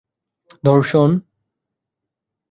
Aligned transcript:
দর্শন 0.63 1.09